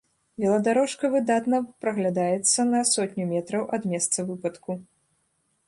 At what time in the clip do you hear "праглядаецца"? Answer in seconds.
1.83-2.67